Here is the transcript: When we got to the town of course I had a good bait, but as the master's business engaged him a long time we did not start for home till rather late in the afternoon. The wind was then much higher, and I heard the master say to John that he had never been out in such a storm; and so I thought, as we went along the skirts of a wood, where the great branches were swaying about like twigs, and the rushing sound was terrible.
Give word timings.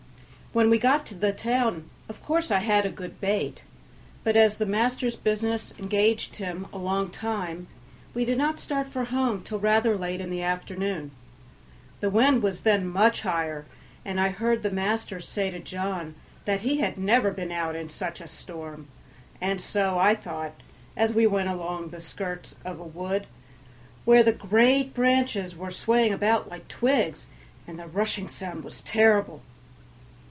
When 0.53 0.69
we 0.69 0.79
got 0.79 1.05
to 1.05 1.15
the 1.15 1.31
town 1.31 1.89
of 2.09 2.21
course 2.21 2.51
I 2.51 2.59
had 2.59 2.85
a 2.85 2.89
good 2.89 3.21
bait, 3.21 3.63
but 4.25 4.35
as 4.35 4.57
the 4.57 4.65
master's 4.65 5.15
business 5.15 5.73
engaged 5.79 6.35
him 6.35 6.67
a 6.73 6.77
long 6.77 7.09
time 7.09 7.69
we 8.13 8.25
did 8.25 8.37
not 8.37 8.59
start 8.59 8.87
for 8.89 9.05
home 9.05 9.43
till 9.43 9.59
rather 9.59 9.95
late 9.97 10.19
in 10.19 10.29
the 10.29 10.41
afternoon. 10.43 11.11
The 12.01 12.09
wind 12.09 12.43
was 12.43 12.63
then 12.63 12.85
much 12.85 13.21
higher, 13.21 13.63
and 14.03 14.19
I 14.19 14.27
heard 14.27 14.61
the 14.61 14.69
master 14.69 15.21
say 15.21 15.49
to 15.51 15.59
John 15.59 16.15
that 16.43 16.59
he 16.63 16.79
had 16.79 16.97
never 16.97 17.31
been 17.31 17.53
out 17.53 17.77
in 17.77 17.87
such 17.87 18.19
a 18.19 18.27
storm; 18.27 18.89
and 19.39 19.61
so 19.61 19.97
I 19.99 20.15
thought, 20.15 20.51
as 20.97 21.13
we 21.13 21.25
went 21.25 21.47
along 21.47 21.91
the 21.91 22.01
skirts 22.01 22.57
of 22.65 22.77
a 22.77 22.83
wood, 22.83 23.25
where 24.03 24.21
the 24.21 24.33
great 24.33 24.93
branches 24.93 25.55
were 25.55 25.71
swaying 25.71 26.11
about 26.11 26.49
like 26.49 26.67
twigs, 26.67 27.27
and 27.65 27.79
the 27.79 27.87
rushing 27.87 28.27
sound 28.27 28.65
was 28.65 28.81
terrible. 28.81 29.41